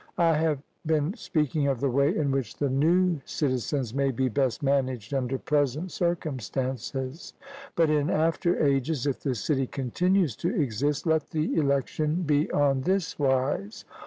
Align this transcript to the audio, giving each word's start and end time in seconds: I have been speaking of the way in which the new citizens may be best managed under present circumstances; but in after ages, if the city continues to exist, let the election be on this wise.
I 0.17 0.33
have 0.33 0.63
been 0.83 1.13
speaking 1.15 1.67
of 1.67 1.79
the 1.79 1.91
way 1.91 2.17
in 2.17 2.31
which 2.31 2.57
the 2.57 2.71
new 2.71 3.19
citizens 3.23 3.93
may 3.93 4.09
be 4.09 4.29
best 4.29 4.63
managed 4.63 5.13
under 5.13 5.37
present 5.37 5.91
circumstances; 5.91 7.33
but 7.75 7.91
in 7.91 8.09
after 8.09 8.57
ages, 8.65 9.05
if 9.05 9.19
the 9.19 9.35
city 9.35 9.67
continues 9.67 10.35
to 10.37 10.59
exist, 10.59 11.05
let 11.05 11.29
the 11.29 11.53
election 11.55 12.23
be 12.23 12.49
on 12.49 12.81
this 12.81 13.19
wise. 13.19 13.85